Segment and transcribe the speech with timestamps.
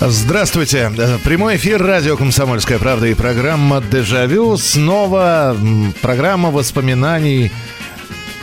[0.00, 0.92] Здравствуйте.
[1.24, 4.56] Прямой эфир радио «Комсомольская правда» и программа «Дежавю».
[4.56, 5.56] Снова
[6.00, 7.50] программа воспоминаний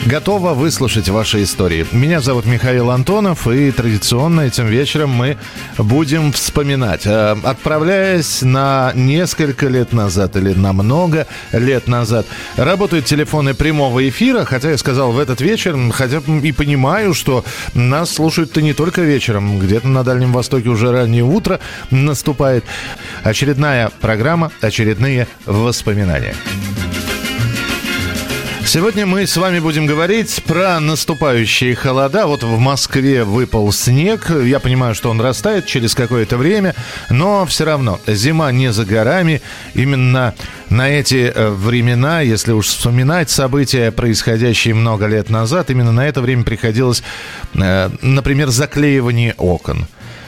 [0.05, 1.87] Готова выслушать ваши истории.
[1.91, 5.35] Меня зовут Михаил Антонов, и традиционно этим вечером мы
[5.79, 7.07] будем вспоминать.
[7.07, 14.45] Э, Отправляясь на несколько лет назад или на много лет назад, работают телефоны прямого эфира,
[14.45, 19.57] хотя я сказал в этот вечер, хотя и понимаю, что нас слушают-то не только вечером,
[19.57, 21.59] где-то на Дальнем Востоке уже раннее утро
[21.89, 22.63] наступает.
[23.23, 26.35] Очередная программа, очередные воспоминания.
[28.67, 32.25] Сегодня мы с вами будем говорить про наступающие холода.
[32.25, 34.31] Вот в Москве выпал снег.
[34.43, 36.73] Я понимаю, что он растает через какое-то время,
[37.11, 39.43] но все равно зима не за горами.
[39.75, 40.33] Именно
[40.71, 46.21] на эти э, времена, если уж вспоминать события, происходящие много лет назад, именно на это
[46.21, 47.03] время приходилось,
[47.53, 49.87] э, например, заклеивание окон.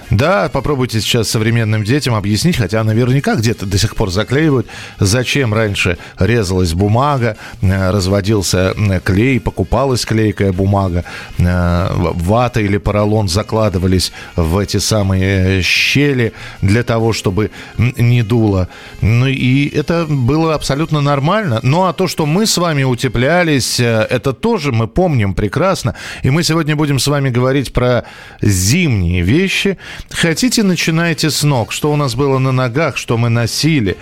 [0.09, 4.67] Да, попробуйте сейчас современным детям объяснить, хотя наверняка где-то до сих пор заклеивают,
[4.99, 11.03] зачем раньше резалась бумага, э, разводился э, клей, покупалась клейкая бумага,
[11.37, 18.69] э, вата или поролон закладывались в эти самые щели для того, чтобы не дуло.
[19.01, 21.59] Ну и это было абсолютно нормально.
[21.63, 25.95] Ну а то, что мы с вами утеплялись, это тоже мы помним прекрасно.
[26.23, 28.05] И мы сегодня будем с вами говорить про
[28.41, 29.77] зимние вещи.
[30.09, 31.71] Хотите, начинайте с ног.
[31.71, 33.97] Что у нас было на ногах, что мы носили.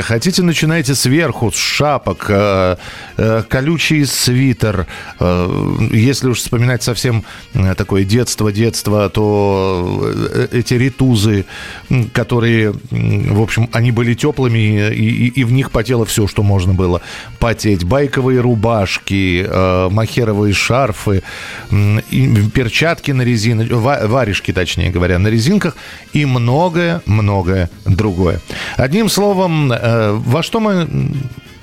[0.00, 2.76] Хотите, начинайте сверху, с шапок, э,
[3.16, 4.86] э, колючий свитер.
[5.18, 5.48] Э,
[5.92, 7.24] Если уж вспоминать совсем
[7.76, 10.10] такое детство-детство, то
[10.52, 11.44] эти ритузы,
[12.12, 14.58] которые, в общем, они были теплыми,
[14.90, 17.00] и, и- и в них потело все, что можно было
[17.38, 17.84] потеть.
[17.84, 19.46] Байковые рубашки,
[19.90, 21.22] махеровые шарфы,
[22.54, 25.76] перчатки на резине, ва- варежки, точнее говоря, на резинках
[26.12, 28.40] и многое-многое другое.
[28.76, 30.88] Одним словом, э, во что мы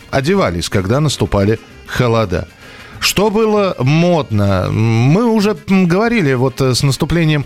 [0.10, 2.48] одевались, когда наступали холода?
[3.00, 4.70] Что было модно?
[4.72, 7.46] Мы уже говорили вот э, с наступлением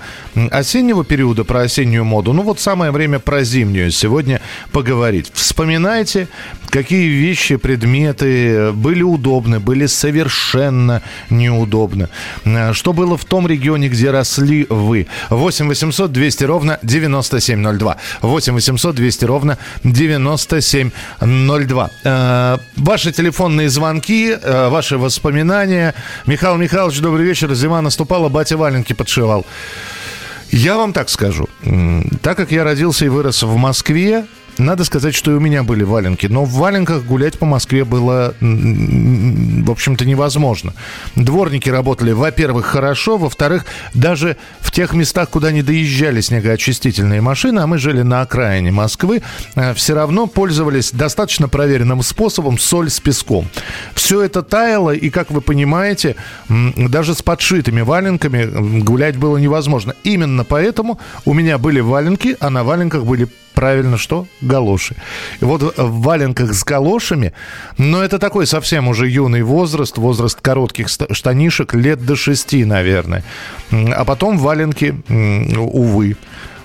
[0.51, 2.33] осеннего периода про осеннюю моду.
[2.33, 4.41] Ну вот самое время про зимнюю сегодня
[4.71, 5.31] поговорить.
[5.33, 6.27] Вспоминайте,
[6.69, 12.07] какие вещи, предметы э, были удобны, были совершенно неудобны.
[12.45, 15.07] Э, Что было в том регионе, где росли вы?
[15.29, 17.97] 8 800 200 ровно 9702.
[18.21, 21.89] 8 800 200 ровно 9702.
[22.81, 25.93] Ваши телефонные звонки, э, ваши воспоминания.
[26.25, 27.53] Михаил Михайлович, добрый вечер.
[27.53, 29.45] Зима наступала, батя валенки подшивал.
[30.49, 31.47] Я вам так скажу.
[32.23, 34.25] Так как я родился и вырос в Москве,
[34.57, 36.27] надо сказать, что и у меня были валенки.
[36.27, 40.73] Но в валенках гулять по Москве было, в общем-то, невозможно.
[41.15, 47.67] Дворники работали, во-первых, хорошо, во-вторых, даже в тех местах, куда не доезжали снегоочистительные машины, а
[47.67, 49.21] мы жили на окраине Москвы,
[49.75, 53.47] все равно пользовались достаточно проверенным способом соль с песком.
[53.93, 56.15] Все это таяло, и, как вы понимаете,
[56.47, 59.95] даже с подшитыми валенками гулять было невозможно.
[60.03, 64.27] Именно поэтому у меня были валенки, а на валенках были Правильно, что?
[64.41, 64.95] Галоши.
[65.41, 67.33] И вот в валенках с галошами,
[67.77, 73.23] но это такой совсем уже юный возраст, возраст коротких штанишек, лет до шести, наверное.
[73.71, 74.95] А потом валенки,
[75.57, 76.15] увы.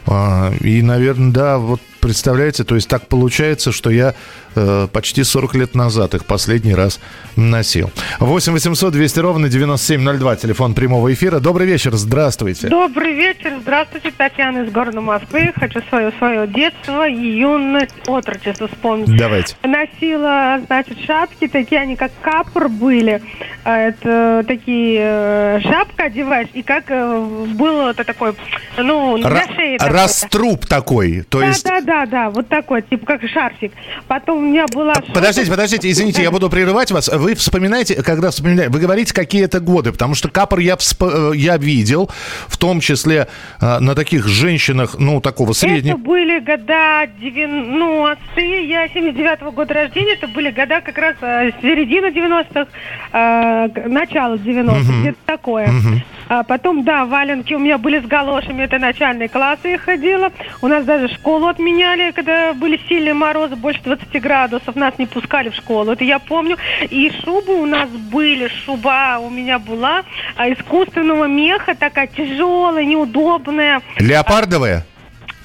[0.07, 4.15] А, И, наверное, да, вот представляете, то есть так получается, что я
[4.55, 7.01] э, почти 40 лет назад их последний раз
[7.35, 7.91] носил.
[8.21, 11.41] 8 800 200 ровно 9702, телефон прямого эфира.
[11.41, 12.69] Добрый вечер, здравствуйте.
[12.69, 15.53] Добрый вечер, здравствуйте, Татьяна из города Москвы.
[15.59, 19.17] Хочу свое свое детство и юность, отрочество вспомнить.
[19.19, 19.57] Давайте.
[19.65, 23.21] Носила, значит, шапки, такие они как капор были.
[23.65, 28.35] А Это такие э, шапка одеваешь, и как э, было это такой,
[28.77, 29.77] ну, Ра- шеи.
[29.77, 29.89] такой-то.
[29.89, 31.65] раструб такой, то да, есть...
[31.65, 33.73] да, да, да, вот такой, типа как шарфик.
[34.09, 34.93] Потом у меня была...
[34.95, 37.09] шапка- Подождите, подождите, извините, я буду прерывать вас.
[37.09, 41.57] Вы вспоминаете, когда вспоминаете, вы говорите какие-то годы, потому что капор я, всп- э, я
[41.57, 42.11] видел,
[42.49, 43.29] в том числе
[43.63, 45.95] э, на таких женщинах, ну, такого среднего.
[45.95, 52.07] Это были года 90-е, я 79-го года рождения, это были года как раз э, середина
[52.07, 52.67] 90-х,
[53.13, 55.71] э, г- начало 90-х, где-то такое.
[56.29, 60.33] А потом, да, валенки у меня были с галошами, это начальные классы я ходила.
[60.61, 65.07] У нас даже школу отменили меняли, когда были сильные морозы, больше 20 градусов, нас не
[65.07, 65.93] пускали в школу.
[65.93, 66.57] Это я помню.
[66.91, 70.03] И шубы у нас были, шуба у меня была
[70.37, 73.83] а, искусственного меха, такая тяжелая, неудобная.
[73.99, 74.85] Леопардовая?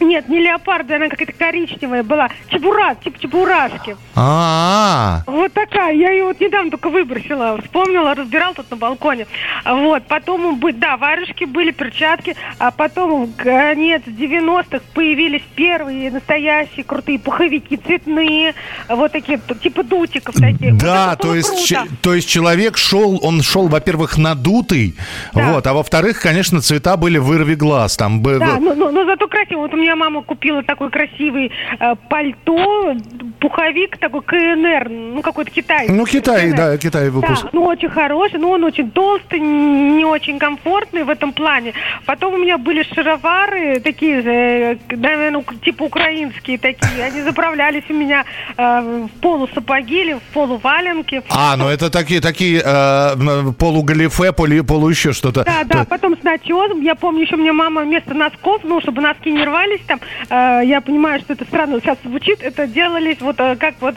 [0.01, 2.30] Нет, не леопарда, она какая-то коричневая была.
[2.50, 3.95] Чебура, типа чебурашки.
[4.15, 5.94] А, Вот такая.
[5.94, 7.59] Я ее вот недавно только выбросила.
[7.62, 9.27] Вспомнила, разбирал тут на балконе.
[9.65, 10.03] Вот.
[10.07, 12.36] Потом, да, варежки были, перчатки.
[12.57, 18.54] А потом, в конец 90-х, появились первые настоящие крутые пуховики цветные.
[18.89, 20.71] Вот такие, типа дутиков таких.
[20.74, 24.95] Вот да, было то есть, че- то есть человек шел, он шел, во-первых, надутый,
[25.33, 25.54] Да.
[25.54, 29.59] вот, а во-вторых, конечно, цвета были вырви глаз, там Да, но, но- но зато красиво.
[29.62, 32.95] Вот у меня мама купила такой красивый э, пальто,
[33.39, 35.93] пуховик такой КНР, ну какой-то китайский.
[35.93, 36.57] ну Китай, КНР.
[36.57, 37.43] да, Китай выпуск.
[37.43, 41.73] Да, ну очень хороший, но он очень толстый, не очень комфортный в этом плане.
[42.05, 47.03] Потом у меня были шаровары такие, э, наверное, типа украинские такие.
[47.03, 48.25] Они заправлялись у меня
[48.57, 51.23] э, в полусапоги или в полуваленки.
[51.29, 55.44] А, ну это такие, такие э, полугалифе, полу, полу еще что-то.
[55.44, 56.81] Да, да, потом с начесом.
[56.81, 60.00] Я помню, еще мне мама вместо носков, ну, чтобы носки не рвались там,
[60.30, 63.95] э, я понимаю, что это странно сейчас звучит, это делались вот э, как вот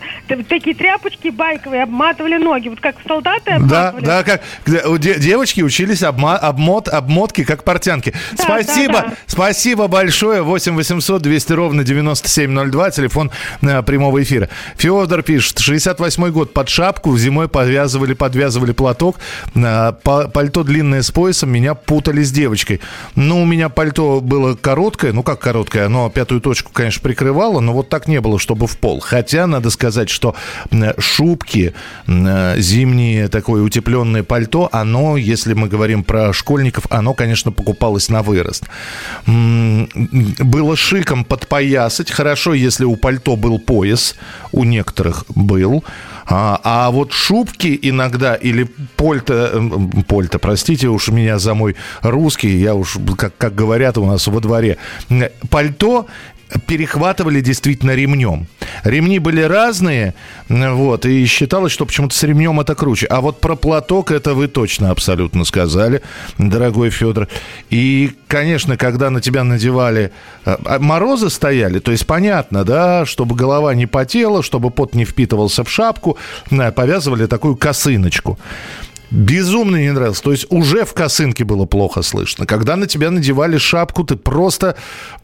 [0.49, 4.05] такие тряпочки байковые, обматывали ноги, вот как солдаты Да, обматывали.
[4.05, 4.43] да, как
[4.87, 8.13] у де- девочки учились обма- обмот, обмотки, как портянки.
[8.37, 9.13] Да, спасибо, да, да.
[9.27, 10.43] спасибо большое.
[10.43, 13.31] 8 800 200 ровно 9702, телефон
[13.63, 14.49] э, прямого эфира.
[14.77, 19.17] Федор пишет, 68 год, под шапку зимой подвязывали, подвязывали платок,
[19.55, 22.81] э, па- пальто длинное с поясом, меня путали с девочкой.
[23.15, 27.73] Ну, у меня пальто было короткое, ну как короткое, оно пятую точку, конечно, прикрывало, но
[27.73, 29.01] вот так не было, чтобы в пол.
[29.01, 30.35] Хотя, надо сказать, что
[30.99, 31.75] шубки,
[32.07, 38.65] зимние, такое утепленное пальто, оно, если мы говорим про школьников, оно, конечно, покупалось на вырост.
[39.27, 42.11] Было шиком подпоясать.
[42.11, 44.17] Хорошо, если у пальто был пояс,
[44.53, 45.85] у некоторых был.
[46.27, 48.65] А, а вот шубки иногда или
[48.97, 54.07] польта, эм, польта, простите уж меня за мой русский, я уж, как, как говорят у
[54.07, 54.79] нас во дворе,
[55.11, 56.07] м, пальто
[56.67, 58.47] перехватывали действительно ремнем.
[58.85, 60.15] Ремни были разные,
[60.49, 63.07] вот, и считалось, что почему-то с ремнем это круче.
[63.07, 66.03] А вот про платок это вы точно абсолютно сказали,
[66.39, 67.29] дорогой Федор.
[67.71, 70.13] И, конечно, когда на тебя надевали...
[70.45, 75.05] э, а Морозы стояли, то есть понятно, да, чтобы голова не потела, чтобы пот не
[75.05, 76.19] впитывался в шапку,
[76.51, 78.39] э, повязывали такую косыночку.
[79.15, 80.21] Безумно не нравилось.
[80.21, 82.47] То есть уже в косынке было плохо слышно.
[82.47, 84.75] Когда на тебя надевали шапку, ты просто,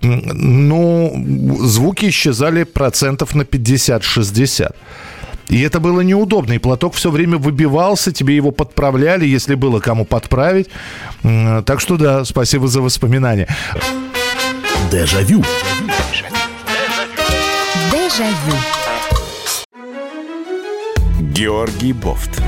[0.00, 1.12] ну,
[1.60, 4.75] звуки исчезали процентов на 50-60.
[5.48, 6.52] И это было неудобно.
[6.52, 10.69] И платок все время выбивался, тебе его подправляли, если было кому подправить.
[11.22, 13.48] Так что да, спасибо за воспоминания.
[14.92, 15.42] Дежавю.
[17.90, 18.56] Дежавю.
[21.34, 22.40] Георгий Бофт.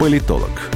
[0.00, 0.50] Политолог,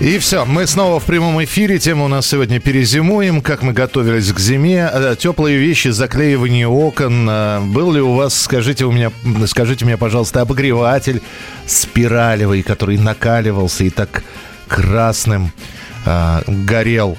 [0.00, 1.80] И все, мы снова в прямом эфире.
[1.80, 3.40] Тема у нас сегодня «Перезимуем».
[3.40, 4.88] Как мы готовились к зиме.
[4.92, 7.28] Э, Теплые вещи, заклеивание окон.
[7.28, 9.10] Э, Был ли у вас, скажите, у меня,
[9.46, 11.20] скажите мне, пожалуйста, обогреватель
[11.66, 14.22] спиралевый, который накаливался и так
[14.68, 15.50] красным
[16.06, 17.18] э, горел?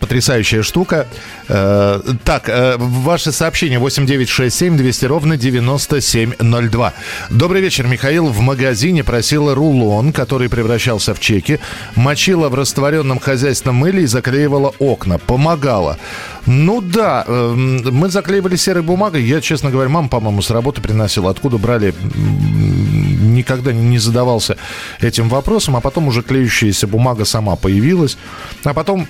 [0.00, 1.06] Потрясающая штука.
[1.48, 6.92] Э, так, ваше сообщение 8967 200 ровно 9702.
[7.30, 8.26] Добрый вечер, Михаил.
[8.26, 11.60] В магазине просила рулон, который превращался в чеки,
[11.94, 15.18] мочила в растворенном хозяйственном мыле и заклеивала окна.
[15.18, 15.98] Помогала.
[16.46, 19.24] Ну да, э, мы заклеивали серой бумагой.
[19.24, 21.30] Я, честно говоря, мама, по-моему, с работы приносила.
[21.30, 24.56] Откуда брали, никогда не задавался
[25.00, 25.76] этим вопросом.
[25.76, 28.16] А потом уже клеющаяся бумага сама появилась.
[28.64, 29.08] А потом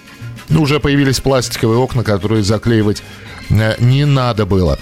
[0.49, 3.03] ну, уже появились пластиковые окна, которые заклеивать
[3.50, 4.79] э, не надо было.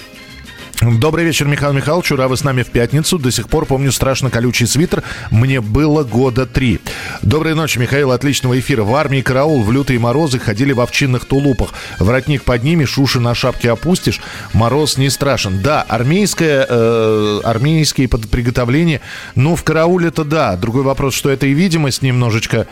[0.83, 2.11] Добрый вечер, Михаил Михайлович.
[2.13, 3.19] Ура, вы с нами в пятницу.
[3.19, 5.03] До сих пор помню страшно колючий свитер.
[5.31, 6.81] Мне было года три.
[7.23, 8.11] Доброй ночи, Михаил.
[8.11, 8.83] Отличного эфира.
[8.83, 11.71] В армии караул в лютые морозы ходили в овчинных тулупах.
[11.99, 14.21] Воротник поднимешь, уши на шапке опустишь.
[14.53, 15.63] Мороз не страшен.
[15.63, 19.01] Да, армейское, э, армейские приготовления.
[19.37, 20.57] Ну, в карауле-то да.
[20.57, 22.67] Другой вопрос, что это и видимость немножечко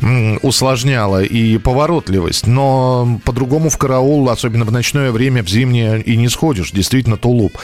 [0.00, 2.46] м, усложняло и поворотливость.
[2.46, 6.70] Но по-другому в караул, особенно в ночное время, в зимнее, и не сходишь.
[6.70, 7.56] Действительно, тулуп.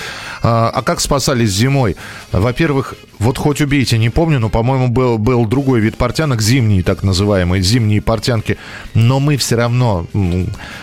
[0.42, 1.96] А, а как спасались зимой?
[2.32, 7.02] Во-первых, вот хоть убейте, не помню, но, по-моему, был, был другой вид портянок, зимние так
[7.04, 8.58] называемые, зимние портянки.
[8.94, 10.06] Но мы все равно,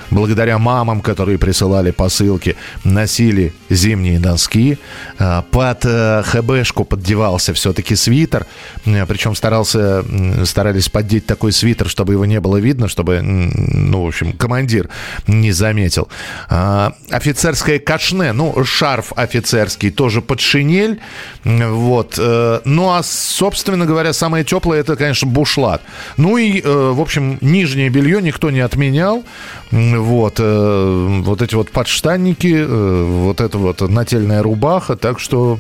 [0.09, 4.77] благодаря мамам, которые присылали посылки, носили зимние носки.
[5.17, 8.45] А, Под э, ХБшку поддевался все-таки свитер.
[8.85, 10.05] Э, Причем старался,
[10.45, 14.89] старались поддеть такой свитер, чтобы его не было видно, чтобы, ну, в общем, командир
[15.25, 16.09] не заметил.
[16.49, 20.99] А, Офицерское кашне, ну, шарф офицерский, тоже под шинель.
[21.45, 22.15] Вот.
[22.19, 25.81] э, Ну, а, собственно говоря, самое теплое, это, конечно, бушлат.
[26.17, 29.23] Ну и, э, в общем, нижнее белье никто не отменял.
[29.71, 30.35] Вот.
[30.39, 34.97] э, Вот эти вот подштанники, вот эта вот нательная рубаха.
[34.97, 35.59] Так что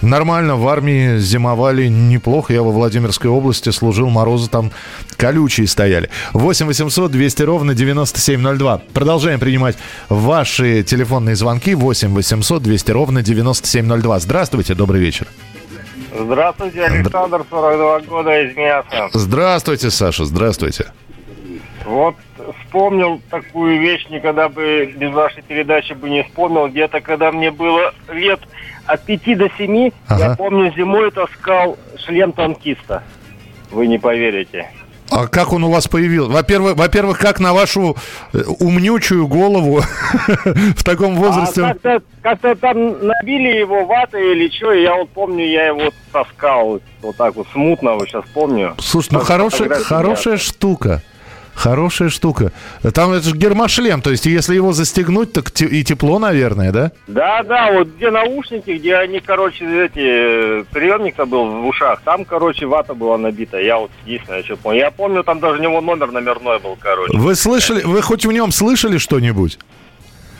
[0.00, 2.54] нормально в армии зимовали неплохо.
[2.54, 4.70] Я во Владимирской области служил, морозы там
[5.18, 6.08] колючие стояли.
[6.32, 8.82] 8 800 200 ровно 9702.
[8.94, 9.76] Продолжаем принимать
[10.08, 11.74] ваши телефонные звонки.
[11.74, 14.18] 8 800 200 ровно 9702.
[14.20, 15.26] Здравствуйте, добрый вечер.
[16.18, 19.10] Здравствуйте, Александр, 42 года из мяса.
[19.12, 20.86] Здравствуйте, Саша, здравствуйте.
[21.84, 22.16] Вот
[22.64, 26.68] вспомнил такую вещь, никогда бы без вашей передачи бы не вспомнил.
[26.68, 28.40] Где-то, когда мне было лет
[28.86, 30.22] от 5 до 7, Ага.
[30.30, 33.02] я помню, зимой таскал шлем танкиста.
[33.70, 34.70] Вы не поверите.
[35.10, 36.30] А как он у вас появился?
[36.30, 37.96] Во-первых, во-первых, как на вашу
[38.32, 39.80] э, умнючую голову
[40.44, 41.62] в таком возрасте?
[41.64, 46.80] А как-то, как-то там набили его ватой или что, я вот помню, я его таскал
[47.02, 48.74] вот так вот смутно, вот сейчас помню.
[48.78, 51.02] Слушай, ну хорошая, хорошая штука.
[51.58, 52.52] Хорошая штука.
[52.94, 56.92] Там это же гермошлем, то есть если его застегнуть, так те- и тепло, наверное, да?
[57.08, 62.66] Да, да, вот где наушники, где они, короче, эти, приемник-то был в ушах, там, короче,
[62.66, 63.58] вата была набита.
[63.58, 64.78] Я вот единственное, что помню.
[64.78, 67.18] Я помню, там даже у него номер номерной был, короче.
[67.18, 69.58] Вы слышали, вы хоть в нем слышали что-нибудь?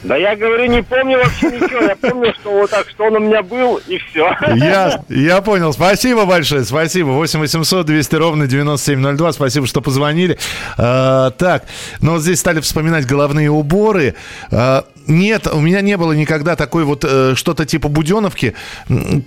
[0.04, 1.82] Да я говорю, не помню вообще ничего.
[1.82, 4.32] Я помню, что вот так, что он у меня был, и все.
[4.54, 5.72] Я, я понял.
[5.72, 7.08] Спасибо большое, спасибо.
[7.08, 9.32] 8 800 200 ровно 9702.
[9.32, 10.38] Спасибо, что позвонили.
[10.76, 11.64] А, так,
[12.00, 14.14] ну вот здесь стали вспоминать головные уборы.
[14.52, 18.54] А, нет, у меня не было никогда такой вот э, что-то типа буденовки,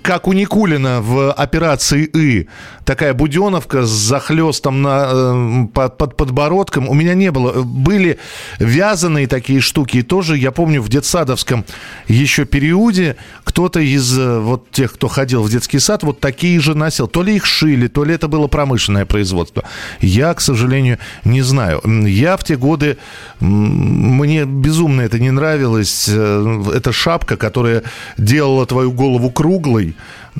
[0.03, 2.47] как у Никулина в операции «И».
[2.85, 6.87] Такая буденовка с захлестом на, э, под, под подбородком.
[6.87, 7.63] У меня не было.
[7.63, 8.19] Были
[8.59, 9.97] вязаные такие штуки.
[9.97, 11.65] И тоже, я помню, в детсадовском
[12.07, 16.75] еще периоде кто-то из э, вот тех, кто ходил в детский сад, вот такие же
[16.75, 17.07] носил.
[17.07, 19.63] То ли их шили, то ли это было промышленное производство.
[19.99, 21.81] Я, к сожалению, не знаю.
[22.05, 22.97] Я в те годы,
[23.39, 25.70] мне безумно это не нравилось.
[25.77, 27.83] Э, Это шапка, которая
[28.17, 29.95] делала твою голову круглой.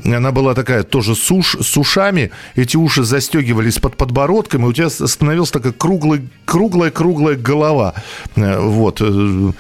[0.06, 2.32] Она была такая тоже с, уш- с ушами.
[2.56, 7.94] Эти уши застегивались под подбородком, и у тебя становилась такая круглая-круглая голова.
[8.36, 9.02] Э, Вот.
[9.02, 9.52] Э,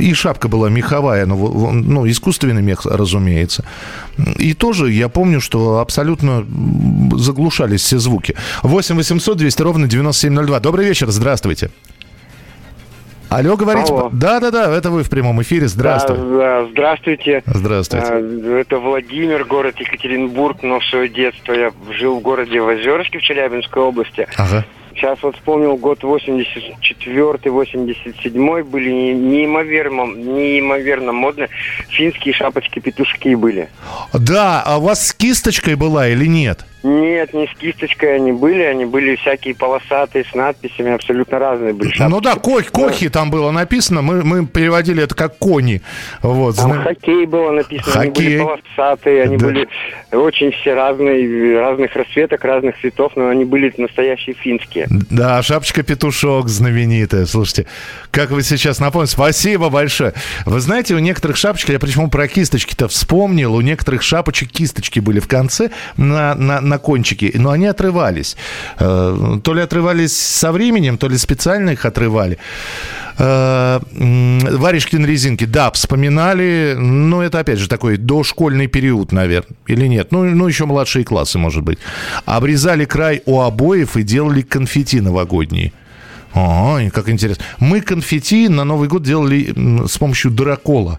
[0.00, 3.64] И шапка была меховая, ну, во- во- ну, искусственный мех, разумеется.
[4.38, 6.44] И тоже я помню, что абсолютно
[7.16, 8.34] заглушались все звуки.
[8.62, 10.60] 8 800 200 ровно 9702.
[10.60, 11.70] Добрый вечер, здравствуйте.
[13.30, 13.92] Алло, говорите.
[13.92, 14.10] Алло.
[14.12, 15.68] Да-да-да, это вы в прямом эфире.
[15.68, 16.20] Здравствуйте.
[16.22, 17.42] Да, да, здравствуйте.
[17.46, 18.06] Здравствуйте.
[18.08, 23.22] А, Это Владимир, город Екатеринбург, но в свое детство я жил в городе Озерске в
[23.22, 24.26] Челябинской области.
[24.36, 24.64] Ага.
[24.94, 31.48] Сейчас вот вспомнил год 84-87 были не- неимоверно, неимоверно модные
[31.88, 33.68] финские шапочки-петушки были.
[34.12, 36.64] Да, а у вас с кисточкой была или нет?
[36.82, 41.90] Нет, не с кисточкой они были, они были всякие полосатые, с надписями, абсолютно разные были
[41.90, 42.10] шапочки.
[42.10, 45.82] Ну да, ко- кохи там было написано, мы, мы переводили это как кони.
[46.22, 48.26] Вот, Там зна- хоккей было написано, они Хоккей.
[48.26, 49.46] были полосатые, они Да.
[49.46, 49.68] были
[50.12, 54.79] очень все разные, разных расцветок, разных цветов, но они были настоящие финские.
[54.88, 57.26] Да, шапочка-петушок знаменитая.
[57.26, 57.66] Слушайте,
[58.10, 59.12] как вы сейчас напомните.
[59.12, 60.14] Спасибо большое.
[60.46, 65.20] Вы знаете, у некоторых шапочек, я почему про кисточки-то вспомнил, у некоторых шапочек кисточки были
[65.20, 68.36] в конце на, на, на кончике, но они отрывались.
[68.78, 72.38] Э, То ли отрывались со временем, то ли специально их отрывали.
[73.22, 79.56] Э, м, Варежки на резинке, да, вспоминали, но это, опять же, такой дошкольный период, наверное,
[79.66, 80.10] или нет?
[80.10, 81.78] Ну, ну, еще младшие классы, может быть.
[82.24, 85.74] Обрезали край у обоев и делали конфетти новогодние.
[86.34, 87.44] Ой, как интересно.
[87.58, 89.52] Мы конфетти на Новый год делали
[89.86, 90.98] с помощью дракола.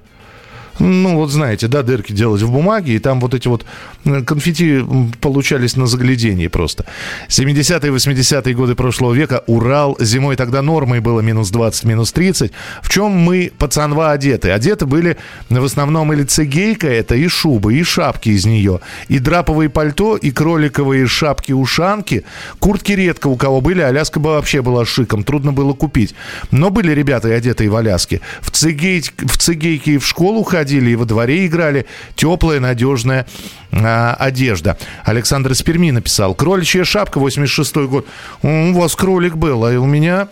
[0.79, 3.65] Ну, вот знаете, да, дырки делать в бумаге, и там вот эти вот
[4.05, 4.81] э, конфетти
[5.19, 6.85] получались на заглядении просто.
[7.29, 12.51] 70-е, 80-е годы прошлого века, Урал, зимой тогда нормой было минус 20, минус 30.
[12.81, 14.51] В чем мы, пацанва, одеты?
[14.51, 15.17] Одеты были
[15.49, 20.31] в основном или цигейка это, и шубы, и шапки из нее, и драповые пальто, и
[20.31, 22.25] кроликовые шапки-ушанки.
[22.59, 26.15] Куртки редко у кого были, Аляска вообще была шиком, трудно было купить.
[26.51, 28.21] Но были ребята и одетые в Аляске.
[28.41, 31.85] В, цигей, в цигейке и в школу ходили, и во дворе играли.
[32.15, 33.25] Теплая, надежная
[33.71, 34.77] а, одежда.
[35.03, 36.33] Александр из Перми написал.
[36.33, 38.07] Кроличья шапка, 86 год.
[38.41, 40.27] У вас кролик был, а у меня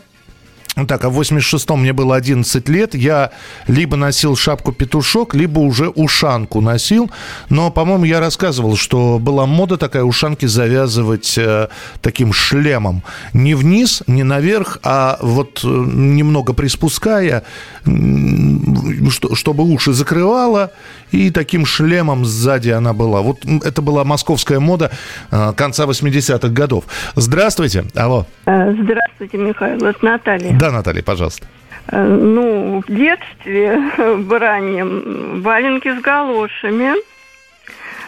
[0.88, 2.96] так, а в 86-м мне было 11 лет.
[2.96, 3.32] Я
[3.68, 7.12] либо носил шапку-петушок, либо уже ушанку носил.
[7.50, 11.68] Но, по-моему, я рассказывал, что была мода такая ушанки завязывать э,
[12.02, 13.04] таким шлемом.
[13.34, 17.44] Не вниз, не наверх, а вот э, немного приспуская,
[17.84, 20.72] что, чтобы уши закрывала.
[21.12, 23.22] И таким шлемом сзади она была.
[23.22, 24.92] Вот это была московская мода
[25.32, 26.86] э, конца 80-х годов.
[27.16, 27.86] Здравствуйте.
[27.96, 28.26] Алло.
[28.46, 29.86] Э, здравствуйте, Михаил.
[29.86, 30.58] Это Наталья.
[30.58, 31.48] Да, Наталья, пожалуйста.
[31.88, 36.94] Э, ну, в детстве, в раннем, валенки с галошами,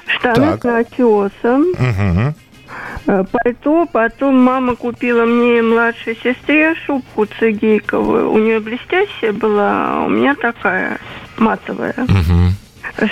[0.05, 0.61] штаны так.
[0.61, 3.25] с начесом, угу.
[3.31, 3.87] пальто.
[3.91, 8.31] Потом мама купила мне и младшей сестре шубку цигейковую.
[8.31, 10.99] У нее блестящая была, а у меня такая
[11.37, 11.95] матовая.
[11.97, 12.60] Угу.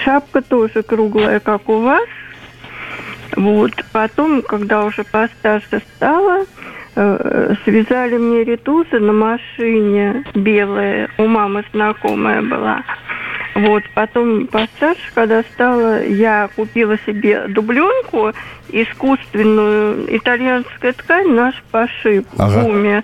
[0.04, 2.08] Шапка тоже круглая, как у вас.
[3.36, 3.72] Вот.
[3.92, 6.46] Потом, когда уже постарше стала,
[7.02, 12.84] Э, связали мне ритузы на машине белые, у мамы знакомая была.
[13.60, 18.32] Вот, потом постарше, когда стала, я купила себе дубленку,
[18.70, 22.60] искусственную, итальянская ткань, наш пошив ага.
[22.60, 23.04] в Уме.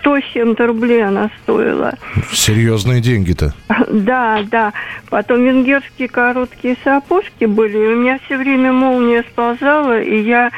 [0.00, 1.94] 100 с чем-то рублей она стоила.
[2.32, 3.54] Серьезные деньги-то.
[3.88, 4.72] Да, да.
[5.10, 10.50] Потом венгерские короткие сапожки были, у меня все время молния сползала, и я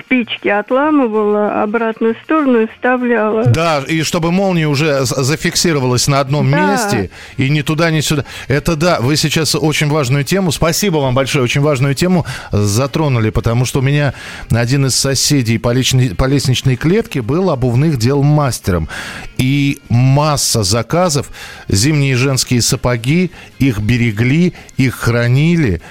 [0.00, 3.44] спички отламывала, обратную сторону и вставляла.
[3.44, 6.72] Да, и чтобы молния уже зафиксировалась на одном да.
[6.72, 8.24] месте и ни туда, ни сюда.
[8.48, 13.66] Это да, вы сейчас очень важную тему, спасибо вам большое, очень важную тему затронули, потому
[13.66, 14.14] что у меня
[14.50, 18.88] один из соседей по, личной, по лестничной клетке был обувных дел мастером.
[19.36, 21.30] И масса заказов,
[21.68, 25.82] зимние женские сапоги, их берегли, их хранили.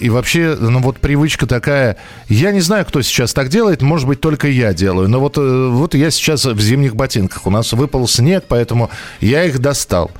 [0.00, 1.98] И вообще, ну вот привычка такая,
[2.28, 5.08] я не знаю, кто сейчас так делает, может быть, только я делаю.
[5.08, 7.46] Но вот, э, вот я сейчас в зимних ботинках.
[7.46, 10.10] У нас выпал снег, поэтому я их достал.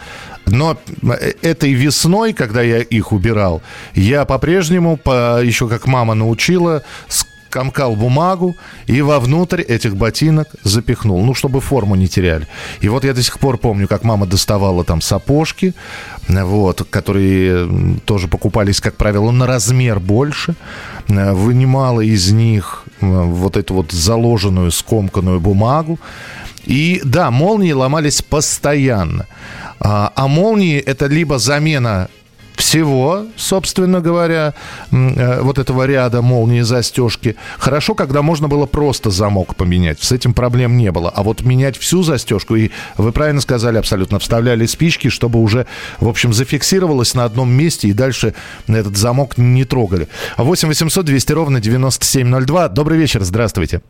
[0.47, 3.63] Но э, этой весной, когда я их убирал,
[3.95, 6.83] я по-прежнему, по, еще как мама научила,
[7.57, 12.47] скомкал бумагу и вовнутрь этих ботинок запихнул, ну, чтобы форму не теряли.
[12.83, 15.75] И вот я до сих пор помню, как мама доставала там сапожки,
[16.29, 20.55] вот, которые тоже покупались, как правило, на размер больше,
[21.09, 25.99] вынимала из них вот эту вот заложенную, скомканную бумагу.
[26.65, 29.27] И да, молнии ломались постоянно.
[29.79, 32.09] А, а молнии это либо замена
[32.57, 34.55] всего, собственно говоря,
[34.91, 37.37] э, вот этого ряда молнии застежки.
[37.59, 40.03] Хорошо, когда можно было просто замок поменять.
[40.03, 41.11] С этим проблем не было.
[41.11, 45.67] А вот менять всю застежку, и вы правильно сказали абсолютно, вставляли спички, чтобы уже,
[46.01, 48.35] в общем, зафиксировалось на одном месте, и дальше
[48.67, 50.09] этот замок не трогали.
[50.37, 52.69] 8 800 200 ровно 9702.
[52.69, 53.83] Добрый вечер, здравствуйте.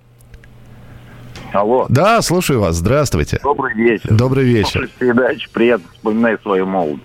[1.57, 1.87] Алло.
[1.89, 2.77] Да, слушаю вас.
[2.77, 3.41] Здравствуйте.
[3.43, 4.13] Добрый вечер.
[4.13, 4.91] Добрый вечер.
[4.99, 7.03] Передача приятно вспоминать свою молодость.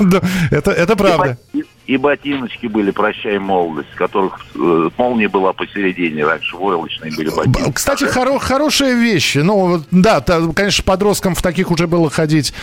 [0.50, 1.38] это, это правда.
[1.52, 6.24] И, и ботиночки были «Прощай, молодость», которых э, молния была посередине.
[6.24, 7.72] Раньше войлочные были ботинки.
[7.72, 9.34] Кстати, хоро хорошая вещь.
[9.36, 12.54] Ну, да, та, конечно, подросткам в таких уже было ходить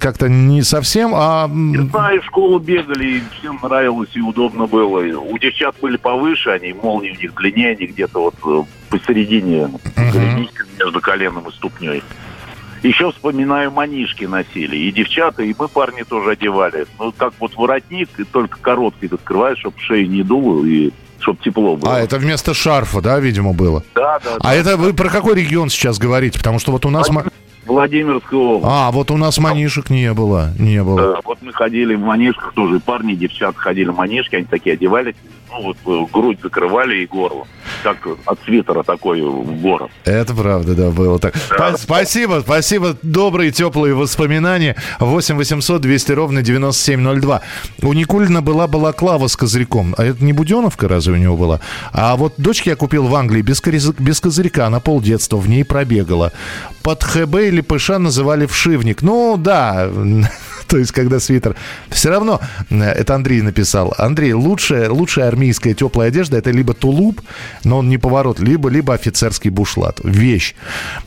[0.00, 1.48] как-то не совсем, а...
[1.48, 5.00] Не знаю, в школу бегали, и всем нравилось и удобно было.
[5.18, 10.48] У девчат были повыше, они молнии у них длиннее, они где-то вот э, посередине, uh-huh.
[10.78, 12.02] между коленом и ступней.
[12.82, 14.76] Еще вспоминаю, манишки носили.
[14.76, 16.86] И девчата, и мы парни тоже одевали.
[16.98, 20.90] Ну, как вот воротник, и только короткий открываешь, чтобы шею не дуло, и
[21.20, 21.96] чтобы тепло было.
[21.96, 23.84] А, это вместо шарфа, да, видимо, было?
[23.94, 24.36] Да, да.
[24.40, 24.54] А да.
[24.54, 26.38] это вы про какой регион сейчас говорите?
[26.38, 27.08] Потому что вот у нас...
[27.64, 28.66] Владимирская область.
[28.68, 31.14] А, вот у нас манишек не было, не было.
[31.14, 35.14] Да, вот мы ходили в манишках тоже, парни, девчата ходили в манишки, они такие одевались,
[35.52, 37.46] ну вот э, грудь закрывали и горло.
[37.82, 39.90] Как от свитера такой ворот.
[40.04, 41.34] Это правда, да, было так.
[41.56, 41.76] Да.
[41.76, 42.96] Спасибо, спасибо.
[43.02, 44.76] Добрые, теплые воспоминания.
[44.98, 47.42] 8 800 200 ровно 9702.
[47.82, 49.94] У Никулина была балаклава с козырьком.
[49.98, 51.60] А это не Буденовка разве у него была?
[51.92, 55.36] А вот дочке я купил в Англии без, без козырька на полдетства.
[55.36, 56.32] В ней пробегала.
[56.82, 59.02] Под ХБ или ПШ называли вшивник.
[59.02, 59.88] Ну, да,
[60.72, 61.54] То есть, когда свитер...
[61.90, 62.40] Все равно,
[62.70, 63.94] э, это Андрей написал.
[63.98, 67.20] Андрей, лучшая, лучшая армейская теплая одежда это либо тулуп,
[67.62, 70.00] но он не поворот, либо, либо офицерский бушлат.
[70.02, 70.54] Вещь.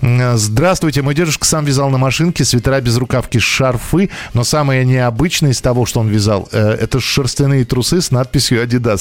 [0.01, 5.61] Здравствуйте, мой дедушка сам вязал на машинке свитера без рукавки, шарфы, но самое необычное из
[5.61, 8.97] того, что он вязал, э, это шерстяные трусы с надписью Adidas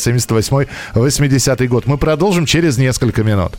[0.94, 1.87] 78-80 год.
[1.87, 3.58] Мы продолжим через несколько минут.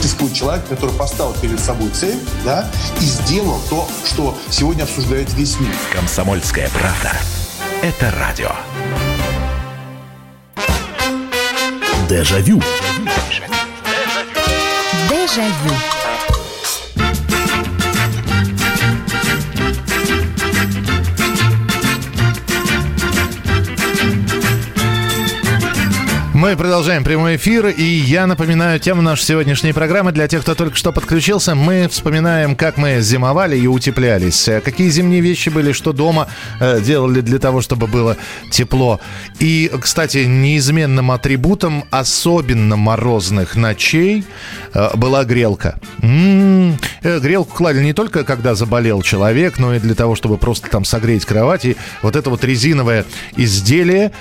[0.00, 5.60] Существует человек, который поставил перед собой цель, да, и сделал то, что сегодня обсуждает весь
[5.60, 5.74] мир.
[5.92, 7.12] Комсомольская правда.
[7.82, 8.50] Это радио.
[12.08, 12.60] Дежавю.
[15.08, 15.99] Дежавю.
[26.40, 30.10] Мы продолжаем прямой эфир, и я напоминаю тему нашей сегодняшней программы.
[30.10, 34.48] Для тех, кто только что подключился, мы вспоминаем, как мы зимовали и утеплялись.
[34.48, 38.16] Э, какие зимние вещи были, что дома э, делали для того, чтобы было
[38.50, 39.00] тепло.
[39.38, 44.24] И, кстати, неизменным атрибутом особенно морозных ночей
[44.72, 45.78] э, была грелка.
[46.00, 46.39] М-м-м.
[47.02, 51.24] Грелку клали не только, когда заболел человек, но и для того, чтобы просто там согреть
[51.24, 51.64] кровать.
[51.64, 53.04] И вот это вот резиновое
[53.36, 54.12] изделие,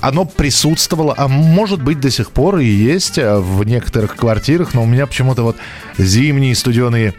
[0.00, 4.74] оно присутствует присутствовала, а может быть до сих пор и есть э, в некоторых квартирах,
[4.74, 5.56] но у меня почему-то вот
[5.98, 7.14] зимние студеные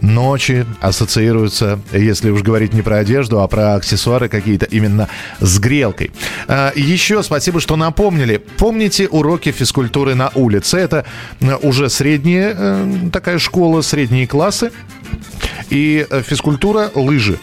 [0.00, 5.08] ночи ассоциируются, если уж говорить не про одежду, а про аксессуары какие-то именно
[5.40, 6.10] с грелкой.
[6.48, 8.38] А, еще спасибо, что напомнили.
[8.58, 10.78] Помните уроки физкультуры на улице?
[10.78, 11.04] Это
[11.40, 14.72] э, уже средняя э, такая школа, средние классы.
[15.70, 17.38] И физкультура лыжи.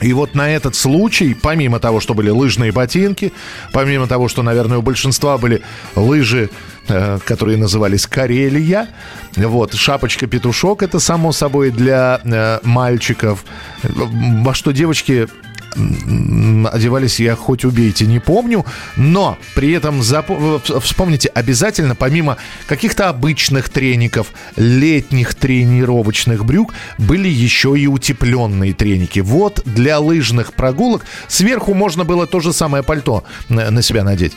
[0.00, 3.32] И вот на этот случай, помимо того, что были лыжные ботинки,
[3.72, 5.62] помимо того, что, наверное, у большинства были
[5.96, 6.50] лыжи,
[6.88, 8.88] э, которые назывались Карелия,
[9.36, 13.44] вот, шапочка-петушок, это, само собой, для э, мальчиков,
[13.82, 15.28] во что девочки
[15.74, 18.64] одевались я хоть убейте, не помню,
[18.96, 27.78] но при этом зап- вспомните обязательно, помимо каких-то обычных треников, летних тренировочных брюк, были еще
[27.78, 29.20] и утепленные треники.
[29.20, 34.32] Вот для лыжных прогулок сверху можно было то же самое пальто на себя надеть.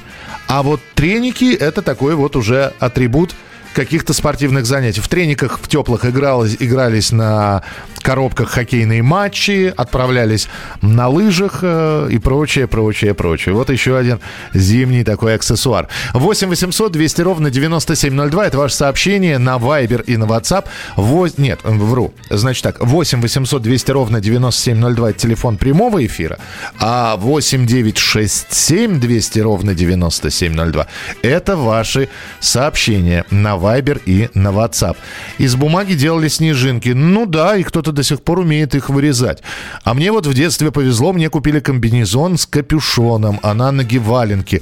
[0.47, 3.35] А вот треники это такой вот уже атрибут
[3.73, 5.01] каких-то спортивных занятий.
[5.01, 7.63] В трениках в теплых игралось, игрались на
[8.01, 10.47] коробках хоккейные матчи, отправлялись
[10.81, 13.53] на лыжах э, и прочее, прочее, прочее.
[13.53, 14.19] Вот еще один
[14.53, 15.87] зимний такой аксессуар.
[16.13, 18.47] 8 800 200 ровно 9702.
[18.47, 20.65] Это ваше сообщение на Viber и на WhatsApp.
[20.95, 21.27] Во...
[21.37, 22.13] Нет, вру.
[22.29, 26.39] Значит так, 8 800 200 ровно 9702 это телефон прямого эфира,
[26.79, 30.87] а 8 967 200 ровно 9702
[31.21, 34.97] это ваши сообщения на Viber и на WhatsApp.
[35.37, 36.89] Из бумаги делали снежинки.
[36.89, 39.43] Ну да, и кто-то до сих пор умеет их вырезать.
[39.83, 44.61] А мне вот в детстве повезло, мне купили комбинезон с капюшоном, а на ноги валенки.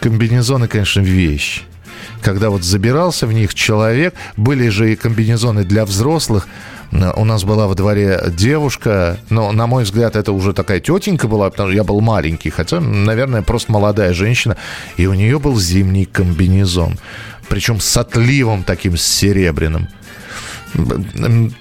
[0.00, 1.64] Комбинезоны, конечно, вещь
[2.22, 6.48] когда вот забирался в них человек, были же и комбинезоны для взрослых.
[6.90, 11.50] У нас была во дворе девушка, но, на мой взгляд, это уже такая тетенька была,
[11.50, 14.56] потому что я был маленький, хотя, наверное, просто молодая женщина,
[14.96, 16.98] и у нее был зимний комбинезон
[17.48, 19.88] причем с отливом таким серебряным.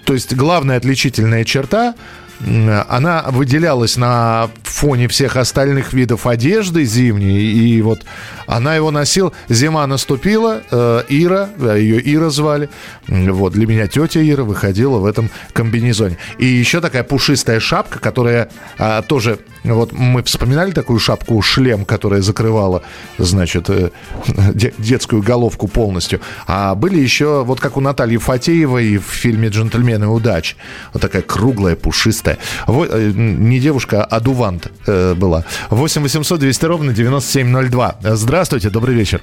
[0.05, 1.95] То есть главная отличительная черта
[2.39, 7.51] она выделялась на фоне всех остальных видов одежды зимней.
[7.51, 8.01] И вот
[8.45, 9.31] она его носила.
[9.49, 10.61] Зима наступила.
[10.71, 12.69] Э, Ира, ее Ира звали.
[13.07, 16.17] Вот, для меня тетя Ира выходила в этом комбинезоне.
[16.37, 22.83] И еще такая пушистая шапка, которая а, тоже вот мы вспоминали такую шапку-шлем, которая закрывала,
[23.17, 23.89] значит, э,
[24.77, 26.21] детскую головку полностью.
[26.45, 30.55] А были еще, вот как у Натальи Фатеевой в фильме «Джентльмены удачи».
[30.93, 32.26] Вот такая круглая, пушистая.
[32.65, 35.43] Вот, э, не девушка, а дувант э, была.
[35.69, 37.95] 8 800 200 ровно 9702.
[38.01, 39.21] Здравствуйте, добрый вечер.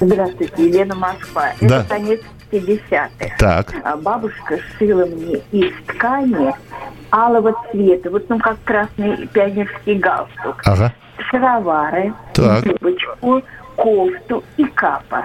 [0.00, 1.52] Здравствуйте, Елена Москва.
[1.60, 1.80] Да.
[1.80, 3.36] Это конец 50-х.
[3.38, 3.74] Так.
[3.84, 6.54] А Бабушка шила мне из ткани
[7.12, 10.62] алого цвета, вот ну как красный пионерский галстук.
[10.64, 10.92] Ага.
[11.30, 12.66] Шаровары, Так.
[12.66, 13.42] юбочку,
[13.76, 15.24] кофту и капор.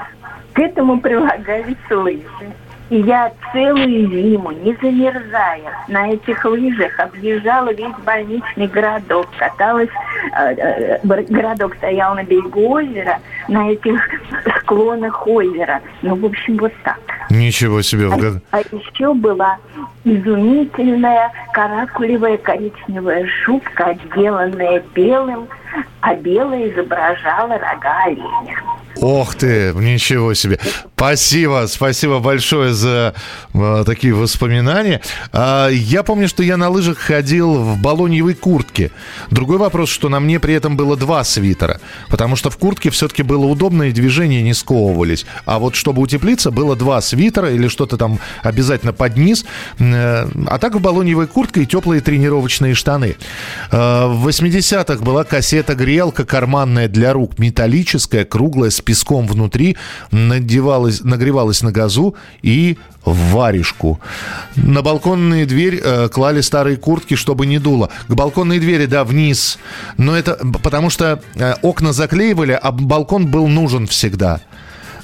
[0.54, 2.54] К этому прилагались лыжи.
[2.90, 9.90] И я целую зиму, не замерзая, на этих лыжах объезжала весь больничный городок, каталась,
[10.36, 14.02] э, э, городок стоял на берегу озера, на этих
[14.60, 15.82] склонах озера.
[16.02, 17.00] Ну, в общем, вот так.
[17.30, 18.08] Ничего себе.
[18.08, 19.58] А, а еще была
[20.04, 25.48] изумительная каракулевая коричневая шубка, отделанная белым,
[26.02, 28.58] а белая изображала рога оленя.
[29.02, 30.60] Ох ты, ничего себе.
[30.96, 33.14] Спасибо, спасибо большое за
[33.54, 35.00] э, такие воспоминания.
[35.32, 38.92] А, я помню, что я на лыжах ходил в балоньевой куртке.
[39.32, 43.24] Другой вопрос, что на мне при этом было два свитера, потому что в куртке все-таки
[43.24, 45.26] было удобно и движения не сковывались.
[45.46, 49.46] А вот чтобы утеплиться, было два свитера или что-то там обязательно под низ.
[49.80, 53.16] Э, а так в балоньевой куртке и теплые тренировочные штаны.
[53.72, 59.78] Э, в 80-х была кассета-грелка карманная для рук, металлическая, круглая, с песком внутри,
[60.10, 62.76] надевалась, нагревалась на газу и
[63.06, 64.00] в варежку.
[64.56, 67.92] На балконные дверь э, клали старые куртки, чтобы не дуло.
[68.08, 69.60] К балконной двери, да, вниз.
[69.98, 74.42] Но это потому что э, окна заклеивали, а балкон был нужен всегда.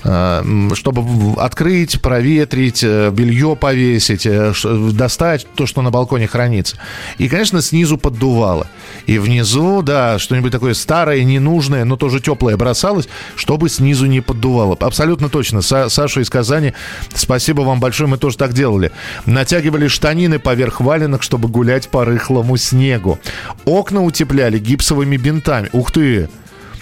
[0.07, 0.43] Э,
[0.75, 1.03] чтобы
[1.41, 4.53] открыть, проветрить, э, белье повесить, э,
[4.91, 6.77] достать то, что на балконе хранится.
[7.17, 8.67] И, конечно, снизу поддувало.
[9.07, 14.77] И внизу, да, что-нибудь такое старое, ненужное, но тоже теплое бросалось, чтобы снизу не поддувало.
[14.79, 15.63] Абсолютно точно.
[15.63, 16.73] Са Саша из Казани,
[17.15, 18.91] спасибо вам большое, мы тоже так делали.
[19.25, 23.17] Натягивали штанины поверх валенок, чтобы гулять по рыхлому снегу.
[23.65, 25.69] Окна утепляли гипсовыми бинтами.
[25.73, 26.29] Ух ты!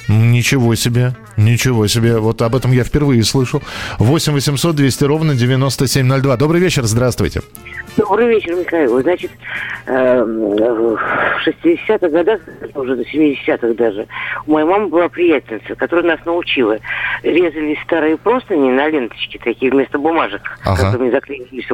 [0.10, 1.16] Ничего себе.
[1.38, 3.62] Ничего себе, вот об этом я впервые слышу.
[4.00, 6.38] 8 800 200 ровно 9702.
[6.38, 7.42] Добрый вечер, здравствуйте.
[7.98, 9.00] Добрый вечер, Михаил.
[9.02, 9.32] Значит,
[9.86, 11.00] эм, в
[11.46, 12.42] 60-х годах,
[12.74, 14.08] уже до 70-х даже,
[14.48, 16.78] у моей мамы была приятельница, которая нас научила.
[17.22, 20.86] Резали старые простыни на ленточки такие вместо бумажек, ага.
[20.86, 21.70] которыми заклеились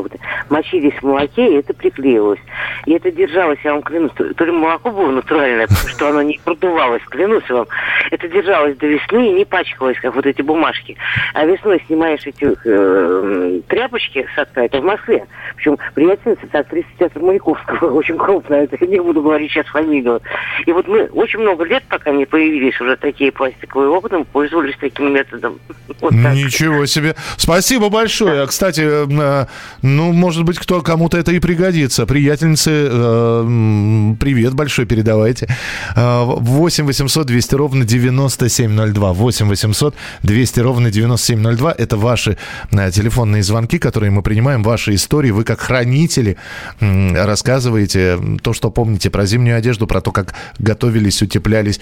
[0.50, 2.40] мочились в молоке, и это приклеилось.
[2.86, 7.04] И это держалось, я вам клянусь, то ли молоко было натуральное, что оно не продувалось,
[7.04, 7.68] клянусь вам.
[8.12, 10.98] Это держалось до весны и не пачкалось, как вот эти бумажки.
[11.34, 15.26] А весной снимаешь эти э, тряпочки с это в Москве.
[15.56, 15.78] Причем
[16.12, 20.22] это актриса театра Маяковского, очень крупная, это не буду говорить сейчас фамилию.
[20.66, 25.14] И вот мы очень много лет, пока не появились уже такие пластиковые окна, пользовались таким
[25.14, 25.60] методом.
[26.02, 27.16] Вот Ничего себе.
[27.36, 28.42] Спасибо большое.
[28.42, 28.48] Да.
[28.48, 29.46] Кстати, э,
[29.82, 32.06] ну, может быть, кто кому-то это и пригодится.
[32.06, 35.50] Приятельницы, э, привет большой передавайте.
[35.96, 39.14] 8 800 200 ровно 9702.
[39.14, 41.76] 8 800 200 ровно 9702.
[41.78, 42.38] Это ваши
[42.72, 45.32] э, телефонные звонки, которые мы принимаем, ваши истории.
[45.32, 45.60] Вы как
[46.00, 46.38] хранители
[46.80, 51.80] рассказываете то, что помните про зимнюю одежду, про то, как готовились, утеплялись,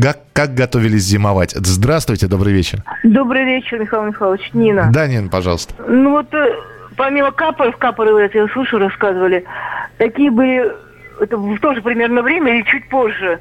[0.00, 1.52] как, как готовились зимовать.
[1.52, 2.82] Здравствуйте, добрый вечер.
[3.04, 4.50] Добрый вечер, Михаил Михайлович.
[4.54, 4.90] Нина.
[4.92, 5.74] Да, Нина, пожалуйста.
[5.86, 6.54] Ну вот э,
[6.96, 9.44] помимо капоров, капоры, я тебя слушаю, рассказывали,
[9.98, 10.72] такие были
[11.20, 13.40] это в то же примерно время или чуть позже,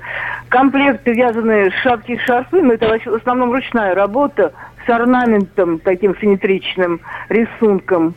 [0.50, 4.52] комплекты вязаные шапки и шарфы, но это в основном ручная работа
[4.86, 8.16] с орнаментом таким симметричным рисунком.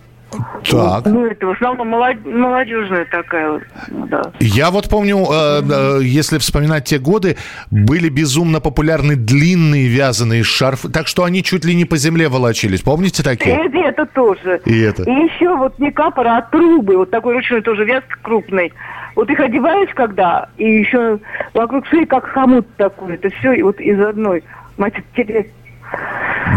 [0.70, 1.06] Так.
[1.06, 4.32] Ну, это в основном молодежная такая, да.
[4.38, 7.36] Я вот помню, э, э, если вспоминать те годы,
[7.70, 12.82] были безумно популярны длинные вязаные шарфы, так что они чуть ли не по земле волочились.
[12.82, 13.56] Помните такие?
[13.56, 14.60] Это, это тоже.
[14.64, 15.02] И это.
[15.02, 18.72] И еще вот не капор, а трубы, вот такой ручной тоже вязка крупный.
[19.16, 21.18] Вот их одеваешь когда, и еще
[21.54, 23.14] вокруг шеи как хомут такой.
[23.14, 24.44] Это все вот из одной.
[24.78, 24.94] Мать,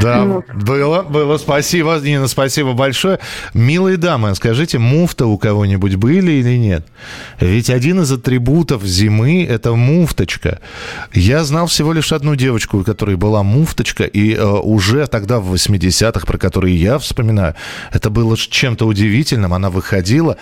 [0.02, 0.46] да, вот.
[0.54, 1.38] было, было.
[1.38, 3.20] Спасибо, Нина, спасибо большое.
[3.54, 6.86] Милые дамы, скажите, муфта у кого-нибудь были или нет?
[7.40, 10.60] Ведь один из атрибутов зимы– это муфточка.
[11.14, 15.54] Я знал всего лишь одну девочку, у которой была муфточка, и э, уже тогда в
[15.54, 17.56] 80-х, про которые я вспоминаю,
[17.92, 19.54] это было чем-то удивительным.
[19.54, 20.38] Она выходила,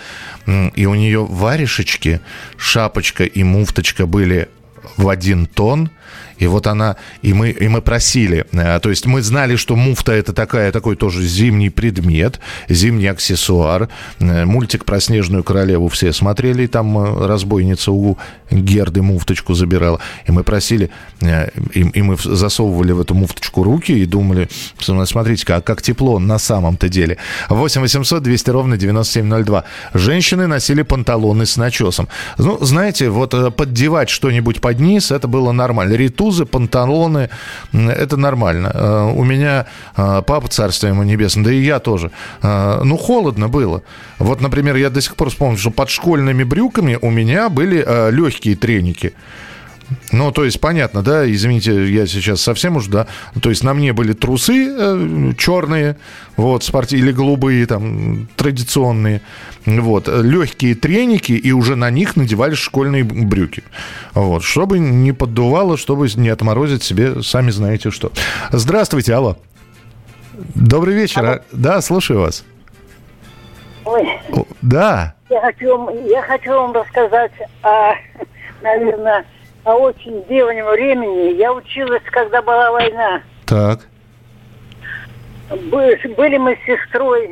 [0.46, 2.20] и у нее варежечки,
[2.56, 4.48] шапочка и муфточка были
[4.96, 5.90] в один тон–
[6.38, 10.12] и вот она, и мы, и мы просили, э, то есть мы знали, что муфта
[10.12, 13.88] это такая, такой тоже зимний предмет, зимний аксессуар.
[14.18, 18.18] Э, мультик про Снежную Королеву все смотрели, там э, разбойница у
[18.50, 20.00] Герды муфточку забирала.
[20.26, 20.90] И мы просили,
[21.20, 26.38] и, и мы засовывали в эту муфточку руки и думали, смотрите, как, как тепло на
[26.38, 27.18] самом-то деле.
[27.48, 29.64] 8 800 200 ровно 9702.
[29.94, 32.08] Женщины носили панталоны с начесом.
[32.36, 35.94] Ну, знаете, вот поддевать что-нибудь под низ, это было нормально.
[35.94, 37.28] Риту блузы, панталоны,
[37.72, 38.70] это нормально.
[38.74, 39.66] Э, у меня
[39.96, 42.10] э, папа, царство ему небесное, да и я тоже.
[42.42, 43.82] Э, ну, холодно было.
[44.18, 48.56] Вот, например, я до сих пор вспомню, что под школьными брюками у меня были легкие
[48.56, 49.12] треники.
[50.12, 53.06] Ну, то есть, понятно, да, извините, я сейчас совсем уж, да,
[53.40, 55.96] то есть на мне были трусы э, черные,
[56.36, 59.22] вот, спорти или голубые, там, традиционные,
[59.66, 63.62] вот, легкие треники, и уже на них надевали школьные брюки,
[64.14, 68.12] вот, чтобы не поддувало, чтобы не отморозить себе, сами знаете что.
[68.50, 69.36] Здравствуйте, алло.
[70.54, 71.38] Добрый вечер, алло.
[71.52, 72.44] да, слушаю вас.
[73.84, 74.08] Ой.
[74.62, 75.14] Да.
[75.28, 77.94] Я хочу, я хочу вам рассказать о,
[78.62, 79.24] наверное,
[79.64, 81.34] о очень древнем времени.
[81.34, 83.22] Я училась, когда была война.
[83.46, 83.80] Так.
[85.50, 87.30] Бы- Были мы с сестрой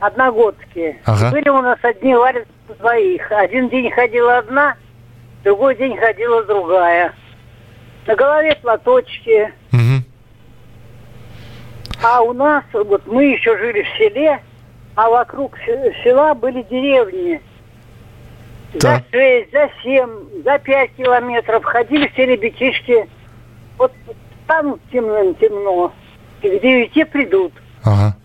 [0.00, 0.98] одногодки.
[1.04, 1.30] Ага.
[1.30, 2.46] Были у нас одни варят
[2.78, 3.30] двоих.
[3.32, 4.74] Один день ходила одна,
[5.44, 7.12] другой день ходила другая.
[8.06, 9.52] На голове платочки.
[12.02, 14.40] А у нас, вот мы еще жили в селе,
[14.94, 17.40] а вокруг се- села были деревни.
[18.74, 23.08] За шесть, за семь, за пять километров ходили все ребятишки.
[23.78, 23.92] Вот
[24.44, 25.92] станут темным темно,
[26.42, 27.52] и к девяти придут.
[27.84, 28.16] Ага.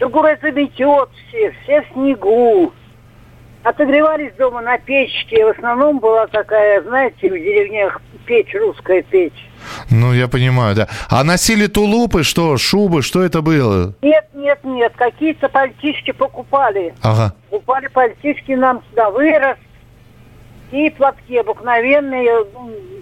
[0.00, 2.72] Другой заметет все, все в снегу.
[3.64, 5.44] Отогревались дома на печке.
[5.46, 9.48] В основном была такая, знаете, в деревнях печь, русская печь.
[9.90, 10.88] Ну, я понимаю, да.
[11.08, 13.94] А носили тулупы, что, шубы, что это было?
[14.02, 16.94] Нет, нет, нет, какие-то пальтишки покупали.
[17.02, 17.34] Ага.
[17.50, 19.56] Покупали пальтишки нам сюда вырос.
[20.70, 22.44] И платки обыкновенные,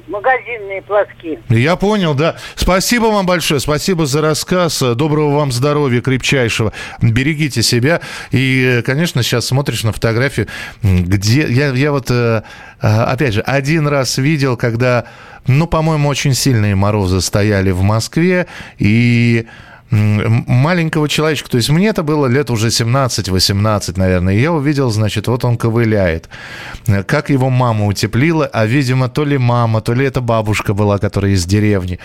[0.07, 1.39] магазинные платки.
[1.49, 2.37] Я понял, да.
[2.55, 4.81] Спасибо вам большое, спасибо за рассказ.
[4.81, 6.73] Доброго вам здоровья крепчайшего.
[7.01, 8.01] Берегите себя.
[8.31, 10.49] И, конечно, сейчас смотришь на фотографию,
[10.83, 11.47] где...
[11.49, 12.43] Я, я вот, э,
[12.81, 15.05] опять же, один раз видел, когда,
[15.47, 18.47] ну, по-моему, очень сильные морозы стояли в Москве,
[18.79, 19.47] и
[19.93, 25.29] маленького человечка, то есть мне это было лет уже 17-18, наверное, и я увидел, значит,
[25.29, 26.29] вот он ковыляет,
[26.87, 30.99] Э, как его мама утеплила, а, видимо, то ли мама, то ли это бабушка была,
[30.99, 31.99] которая из деревни.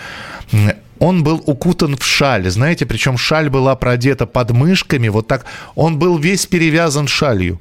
[0.98, 5.44] Он был укутан в шаль, знаете, причем шаль была продета под мышками, вот так,
[5.76, 7.60] он был весь перевязан шалью.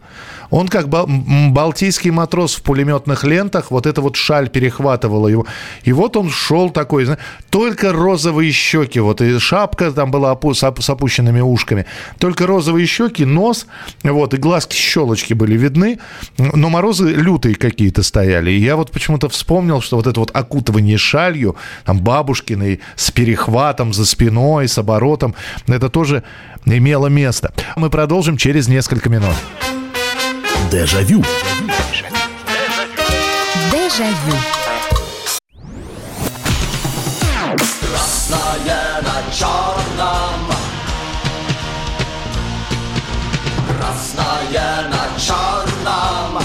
[0.50, 5.46] Он как ба- м, балтийский матрос в пулеметных лентах, вот эта вот шаль перехватывала его.
[5.84, 7.18] И вот он шел такой, зна-
[7.50, 11.86] только розовые щеки, вот и шапка там была опу- с оп- с опущенными ушками,
[12.18, 13.68] только розовые щеки, нос,
[14.04, 16.00] вот, и глазки щелочки были видны,
[16.38, 18.50] но морозы лютые какие-то стояли.
[18.52, 23.94] И я вот почему-то вспомнил, что вот это вот окутывание шалью, там, бабушкиной, с перехватом
[23.94, 25.36] за спиной, с оборотом,
[25.68, 26.24] это тоже
[26.66, 27.54] имело место.
[27.76, 29.36] Мы продолжим через несколько минут.
[30.72, 31.24] Дежавю.
[33.72, 34.38] Дежавю.
[37.82, 40.52] Красное на черном
[43.68, 46.44] Красное на черном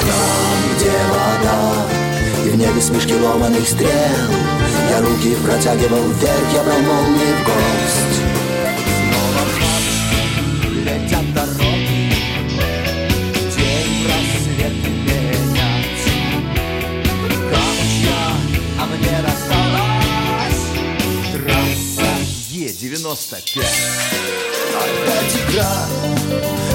[0.00, 1.77] Там, где вода
[2.58, 3.88] небе смешки ломаных стрел.
[4.90, 8.18] Я руки протягивал вверх Я брал молнии в гость
[8.98, 12.12] Снова в ночь летят дороги
[13.54, 16.04] День в рассвет менять
[17.50, 18.22] Камушья,
[18.78, 18.82] а
[22.50, 23.62] Е-95
[24.74, 25.72] Опять игра,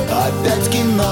[0.10, 1.12] опять кино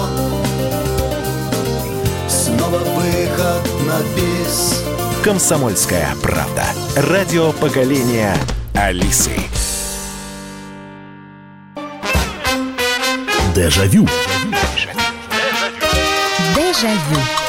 [2.61, 4.83] Снова выход на бис
[5.23, 6.63] Комсомольская правда.
[6.95, 8.35] Радио поколения
[8.75, 9.31] Алисы.
[13.55, 14.07] Дежавю.
[16.55, 17.40] Дежавю.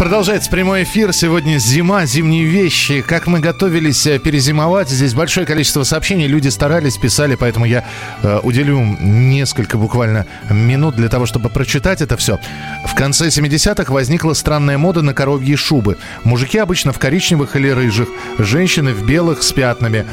[0.00, 1.12] Продолжается прямой эфир.
[1.12, 3.02] Сегодня зима, зимние вещи.
[3.02, 4.88] Как мы готовились э, перезимовать.
[4.88, 6.26] Здесь большое количество сообщений.
[6.26, 7.84] Люди старались, писали, поэтому я
[8.22, 12.38] э, уделю несколько буквально минут для того, чтобы прочитать это все.
[12.86, 15.98] В конце 70-х возникла странная мода на коровьи шубы.
[16.24, 18.08] Мужики обычно в коричневых или рыжих,
[18.38, 20.06] женщины в белых с пятнами.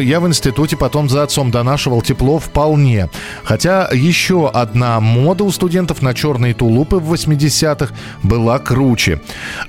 [0.00, 3.10] Я в институте потом за отцом донашивал тепло вполне.
[3.42, 9.20] Хотя еще одна мода у студентов на черные тулупы в 80-х была круче.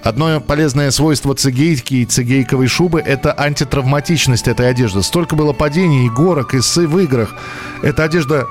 [0.02, 5.04] Одно полезное свойство цигейки и цигейковой шубы– это антитравматичность этой одежды.
[5.04, 7.36] Столько было падений и горок, и сы в играх.
[7.82, 8.46] Эта одежда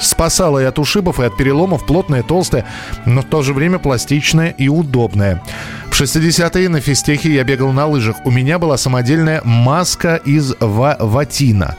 [0.00, 2.66] спасала и от ушибов, и от переломов, плотная, толстая,
[3.06, 5.42] но в то же время пластичная и удобная.
[5.90, 8.16] В 60-е на физтехе я бегал на лыжах.
[8.24, 11.76] У меня была самодельная маска из ва- ватина.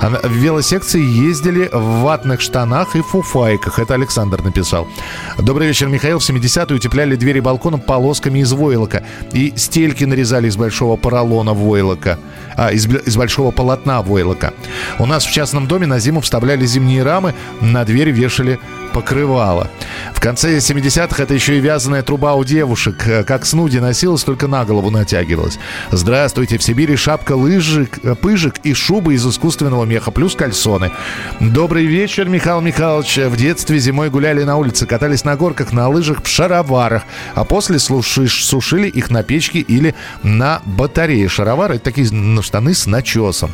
[0.00, 3.78] А в велосекции ездили в ватных штанах и фуфайках.
[3.78, 4.86] Это Александр написал.
[5.38, 6.18] Добрый вечер, Михаил.
[6.18, 9.04] В 70-е утепляли двери балкона полосками из войлока.
[9.32, 12.18] И стельки нарезали из большого поролона войлока.
[12.56, 14.52] А, из, из большого полотна войлока.
[14.98, 18.60] У нас в частном доме на зиму вставляли зимние рамы, на дверь вешали
[18.94, 19.70] покрывало.
[20.14, 23.06] В конце 70-х это еще и вязаная труба у девушек.
[23.08, 25.58] Э, как снуди носилась, только на голову натягивалась.
[25.90, 30.90] Здравствуйте, в Сибири шапка лыжик, э, пыжик и шуба из искусственного меха, плюс кальсоны.
[31.38, 33.16] Добрый вечер, Михаил Михайлович.
[33.16, 37.78] В детстве зимой гуляли на улице, катались на горках, на лыжах, в шароварах, а после
[37.78, 41.28] слушаешь, сушили их на печке или на батарее.
[41.28, 42.08] Шаровары– это такие
[42.42, 43.52] штаны с начесом.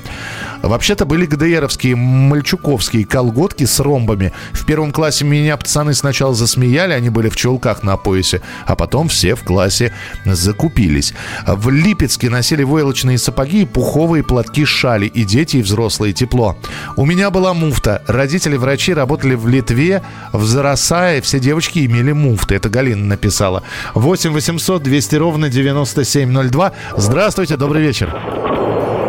[0.63, 4.33] Вообще-то были ГДРовские мальчуковские колготки с ромбами.
[4.53, 9.09] В первом классе меня пацаны сначала засмеяли, они были в чулках на поясе, а потом
[9.09, 9.93] все в классе
[10.25, 11.13] закупились.
[11.47, 16.55] В Липецке носили войлочные сапоги и пуховые платки шали, и дети, и взрослые, тепло.
[16.97, 18.03] У меня была муфта.
[18.07, 20.03] Родители врачи работали в Литве,
[20.33, 22.57] в Зарасае, все девочки имели муфты.
[22.57, 23.63] Это Галина написала.
[23.95, 26.73] 8 800 200 ровно 9702.
[26.97, 28.11] Здравствуйте, добрый вечер.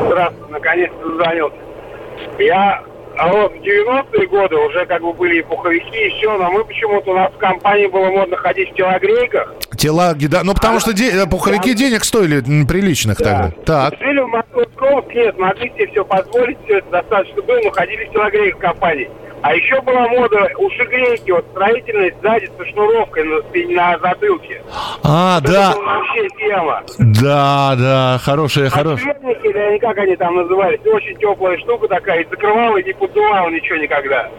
[0.08, 1.58] Здравствуйте, наконец-то дозвонился.
[2.40, 2.82] Я
[3.22, 6.66] а вот в 90-е годы уже как бы были и пуховики, и все, но мы
[6.66, 9.54] почему-то у нас в компании было модно ходить в телогрейках.
[9.78, 10.42] Телаги, да.
[10.44, 11.78] Ну, потому а, что де- пуховики да.
[11.78, 13.26] денег стоили приличных да.
[13.26, 13.52] тогда.
[13.64, 14.00] Так.
[14.00, 18.12] Жили в Московской нет, могли себе все позволить, все это достаточно было, но ходили в
[18.12, 19.12] телогрейках в компании.
[19.44, 23.42] А еще была мода ушегрейки, вот строительность сзади со шнуровкой на,
[23.76, 24.64] на затылке.
[25.04, 25.74] А, вот да.
[25.76, 26.84] Вообще тема.
[27.00, 29.16] Да, да, хорошая, хорошая.
[29.44, 33.78] или как они там назывались, очень теплая штука такая, и закрывала, и не поддувала ничего
[33.78, 34.30] никогда.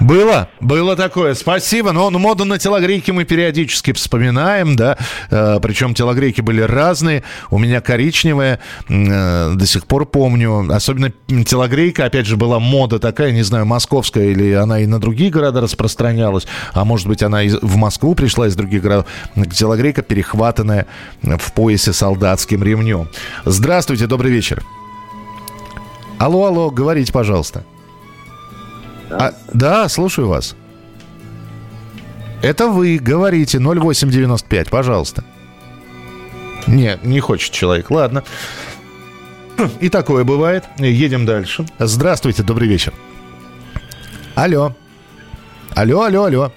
[0.00, 1.34] Было, было такое.
[1.34, 1.92] Спасибо.
[1.92, 4.98] Но ну, моду на телогрейки мы периодически вспоминаем, да.
[5.30, 7.22] Э, причем телогрейки были разные.
[7.50, 10.68] У меня коричневая, э, до сих пор помню.
[10.72, 11.12] Особенно
[11.44, 15.60] телогрейка, опять же, была мода такая, не знаю, московская или она и на другие города
[15.60, 19.06] распространялась, а может быть она и в Москву пришла из других городов.
[19.52, 20.86] Телогрейка перехватанная
[21.22, 23.08] в поясе солдатским ремнем.
[23.44, 24.62] Здравствуйте, добрый вечер.
[26.18, 27.64] Алло, алло, говорите, пожалуйста.
[29.12, 29.26] Да?
[29.28, 30.56] А, да, слушаю вас.
[32.42, 35.22] Это вы говорите 0895, пожалуйста.
[36.66, 37.90] Нет, не хочет человек.
[37.90, 38.24] Ладно.
[39.80, 40.64] И такое бывает.
[40.78, 41.66] Едем дальше.
[41.78, 42.94] Здравствуйте, добрый вечер.
[44.34, 44.74] Алло.
[45.74, 46.52] Алло, алло, алло.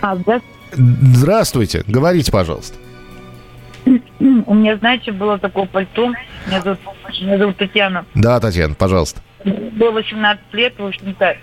[0.00, 0.40] А, да?
[0.72, 1.84] Здравствуйте.
[1.86, 2.76] Говорите, пожалуйста.
[3.84, 6.12] У меня, знаете, было такое пальто.
[6.46, 6.80] Меня зовут,
[7.20, 8.04] меня зовут Татьяна.
[8.14, 9.20] Да, Татьяна, пожалуйста.
[9.44, 11.36] Было 18 лет, в общем-то,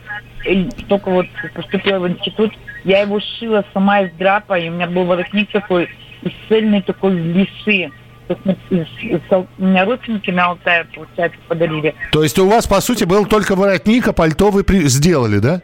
[0.87, 2.51] только вот поступила в институт.
[2.83, 5.89] Я его шила сама из драпа, и у меня был воротник такой,
[6.21, 7.91] из цельной такой лисы.
[8.29, 11.95] У меня родственники на Алтае, получается, подарили.
[12.11, 14.87] То есть у вас, по сути, был только воротник, а пальто вы при...
[14.87, 15.61] сделали, да?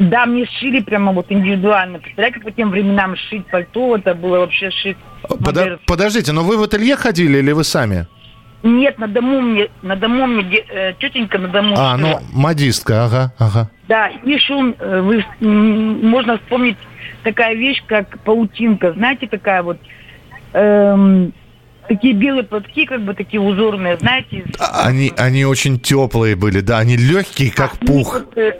[0.00, 2.00] Да, мне шили прямо вот индивидуально.
[2.00, 4.96] Представляете, по тем временам шить пальто, это было вообще шить.
[5.22, 5.84] Под...
[5.86, 8.08] Подождите, но вы в ателье ходили или вы сами?
[8.62, 11.76] Нет, на дому мне, на дому мне э, тетенька на дому.
[11.78, 13.70] А, ну, модистка, ага, ага.
[13.86, 16.76] Да, и шум, э, вы, можно вспомнить
[17.22, 18.92] такая вещь, как паутинка.
[18.92, 19.78] Знаете, такая вот,
[20.54, 21.32] эм,
[21.88, 24.44] такие белые платки, как бы такие узорные, знаете.
[24.58, 28.14] А, они, они очень теплые были, да, они легкие, как а, пух.
[28.14, 28.58] Вот, э,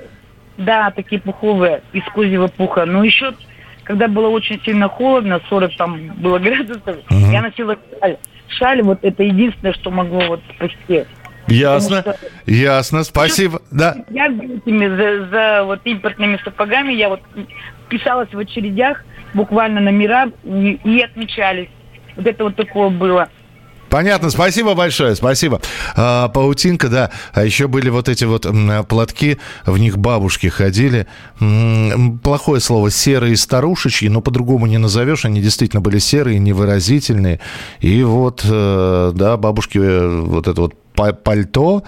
[0.59, 2.87] да, такие пуховые, из козьего пуха.
[2.87, 3.35] Но еще,
[3.85, 7.31] когда было очень сильно холодно, 40 там было градусов, угу.
[7.31, 8.17] я носила шаль,
[8.83, 11.05] вот это единственное, что могло вот спасти.
[11.49, 12.17] Ясно, что...
[12.47, 13.63] ясно, спасибо.
[13.71, 13.97] Да.
[14.11, 17.21] Я этими, за, за вот импортными сапогами, я вот
[17.89, 21.69] писалась в очередях, буквально номера, и, и отмечались.
[22.17, 23.29] Вот это вот такое было.
[23.89, 25.61] Понятно, спасибо большое, спасибо.
[25.97, 27.11] А, паутинка, да.
[27.33, 28.47] А еще были вот эти вот
[28.89, 31.07] платки, в них бабушки ходили.
[32.23, 35.25] Плохое слово, серые старушечьи, но по-другому не назовешь.
[35.25, 37.41] Они действительно были серые, невыразительные.
[37.81, 40.75] И вот, э, да, бабушки э, вот это вот
[41.23, 41.83] пальто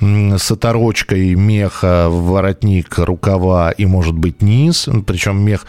[0.00, 4.88] с оторочкой меха, воротник, рукава и, может быть, низ.
[5.06, 5.66] Причем мех,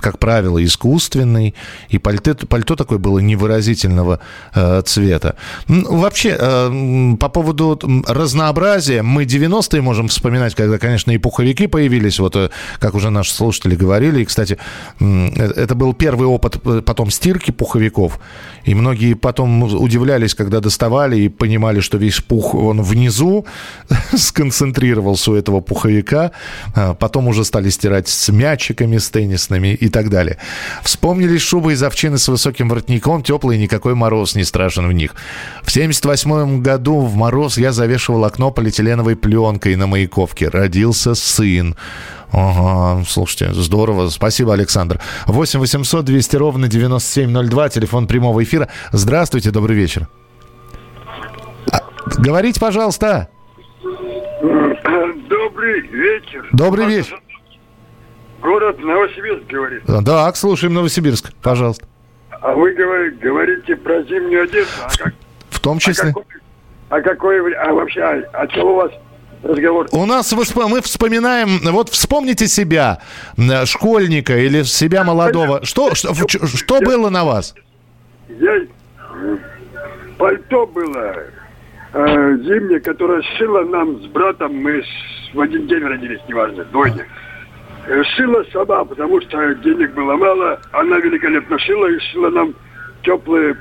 [0.00, 1.54] как правило, искусственный.
[1.88, 4.20] И пальто, пальто такое было невыразительного
[4.54, 5.36] э, цвета.
[5.66, 12.36] Вообще, э, по поводу разнообразия, мы 90-е можем вспоминать, когда, конечно, и пуховики появились, вот
[12.36, 14.22] э, как уже наши слушатели говорили.
[14.22, 14.58] И, кстати,
[15.00, 18.18] это был первый опыт потом стирки пуховиков.
[18.64, 23.44] И многие потом удивлялись, когда доставали и понимали, сказали, что весь пух, он внизу
[24.16, 26.30] сконцентрировался у этого пуховика.
[26.74, 30.36] А, потом уже стали стирать с мячиками, с теннисными и так далее.
[30.82, 35.14] Вспомнили шубы из овчины с высоким воротником, теплые, никакой мороз не страшен в них.
[35.62, 40.48] В 78 году в мороз я завешивал окно полиэтиленовой пленкой на Маяковке.
[40.48, 41.74] Родился сын.
[42.30, 44.10] Ага, слушайте, здорово.
[44.10, 45.00] Спасибо, Александр.
[45.26, 48.68] 8 800 200 ровно 9702, телефон прямого эфира.
[48.92, 50.08] Здравствуйте, добрый вечер.
[52.16, 53.28] А, говорите, пожалуйста.
[55.28, 56.48] Добрый вечер.
[56.52, 57.20] Добрый вечер.
[58.40, 59.82] Город Новосибирск говорит.
[59.86, 61.86] Да, слушаем Новосибирск, пожалуйста.
[62.30, 64.70] А вы говорите про зимнюю одежду.
[64.84, 65.14] А как,
[65.50, 66.10] В том числе.
[66.10, 66.24] А какой,
[66.88, 68.92] а какой, а вообще, а, а что у вас
[69.42, 69.88] разговор.
[69.90, 73.00] У нас мы вспоминаем, вот вспомните себя,
[73.64, 75.64] школьника или себя молодого.
[75.64, 77.54] Что, что, что было на вас?
[78.28, 78.60] Я,
[80.16, 81.16] пальто было
[81.92, 84.82] э, зимнее, которое шила нам с братом, мы
[85.34, 87.06] в один день родились, неважно, двойня.
[87.86, 90.60] Э, шила сама, потому что денег было мало.
[90.72, 92.54] Она великолепно шила и шила нам
[93.02, 93.56] теплые,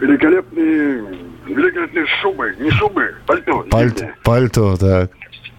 [0.00, 1.04] великолепные
[1.46, 3.64] великолепные шубы, не шубы, пальто.
[3.70, 5.10] Пальто, пальто, так.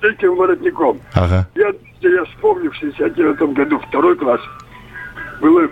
[0.01, 1.01] С этим воротником.
[1.13, 1.47] Ага.
[1.55, 4.41] Я, я вспомню, в 69 году второй класс.
[5.41, 5.67] Было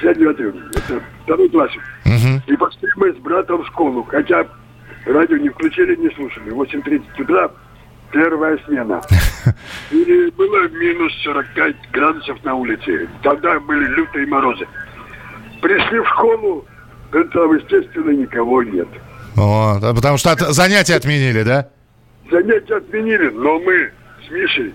[0.00, 1.70] 69 это второй класс.
[2.06, 2.42] Угу.
[2.46, 4.46] И пошли мы с братом в школу, хотя
[5.06, 6.50] радио не включили, не слушали.
[6.50, 7.50] В 8.30 утра
[8.12, 9.02] первая смена.
[9.90, 13.08] И было минус 45 градусов на улице.
[13.22, 14.66] Тогда были лютые морозы.
[15.60, 16.64] Пришли в школу,
[17.10, 18.88] там, естественно, никого нет.
[19.34, 21.68] Вот, потому что от, занятия отменили, да?
[22.30, 23.90] Занятия отменили, но мы
[24.26, 24.72] с Мишей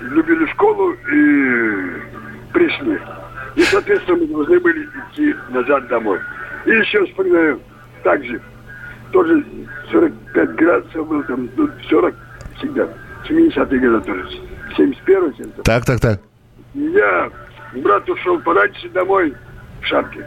[0.00, 2.98] любили школу и пришли.
[3.56, 6.20] И, соответственно, мы должны были идти назад домой.
[6.66, 7.60] И еще вспоминаю,
[8.02, 8.40] также,
[9.14, 9.44] тоже
[9.92, 12.14] 45 градусов был там, ну, 40
[12.56, 12.88] всегда,
[13.28, 14.28] 70-е годы тоже,
[14.76, 16.20] 71 70 Так, так, так.
[16.74, 17.30] Я,
[17.76, 19.32] брат ушел пораньше домой
[19.80, 20.26] в шапке.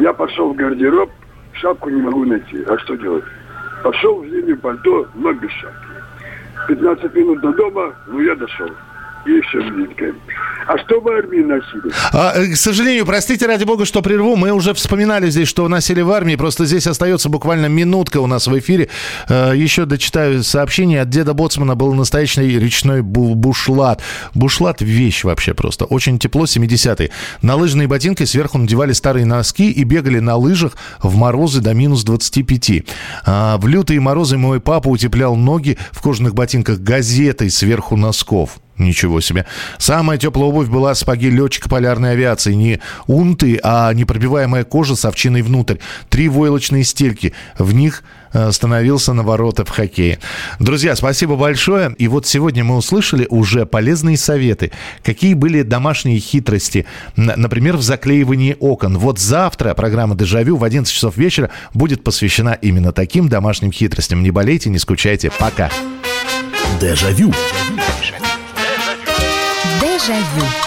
[0.00, 1.10] Я пошел в гардероб,
[1.52, 2.64] шапку не могу найти.
[2.66, 3.24] А что делать?
[3.84, 5.86] Пошел в зимнее пальто, но без шапки.
[6.66, 8.68] 15 минут до дома, ну я дошел.
[9.26, 9.60] И все,
[10.66, 11.92] а что в армии носили?
[12.12, 14.36] А, э, к сожалению, простите, ради бога, что прерву.
[14.36, 16.34] Мы уже вспоминали здесь, что носили в армии.
[16.34, 18.88] Просто здесь остается буквально минутка у нас в эфире.
[19.28, 21.02] Э, еще дочитаю сообщение.
[21.02, 24.02] От деда Боцмана был настоящий речной бушлат.
[24.34, 25.84] Бушлат– вещь вообще просто.
[25.84, 27.10] Очень тепло, 70-е.
[27.42, 32.02] На лыжные ботинки сверху надевали старые носки и бегали на лыжах в морозы до минус
[32.02, 32.82] 25.
[33.24, 38.58] А в лютые морозы мой папа утеплял ноги в кожаных ботинках газетой сверху носков.
[38.78, 39.46] Ничего себе.
[39.78, 42.52] Самая теплая обувь была сапоги летчика полярной авиации.
[42.52, 45.76] Не унты, а непробиваемая кожа с овчиной внутрь.
[46.10, 47.32] Три войлочные стельки.
[47.58, 48.04] В них
[48.34, 50.18] э, становился на ворота в хоккее.
[50.60, 51.94] Друзья, спасибо большое.
[51.96, 54.72] И вот сегодня мы услышали уже полезные советы.
[55.02, 56.84] Какие были домашние хитрости,
[57.16, 58.98] например, в заклеивании окон.
[58.98, 64.22] Вот завтра программа «Дежавю» в 11 часов вечера будет посвящена именно таким домашним хитростям.
[64.22, 65.30] Не болейте, не скучайте.
[65.38, 65.70] Пока.
[66.78, 67.32] Дежавю.
[67.72, 68.25] Дежавю.
[70.06, 70.65] Déjà.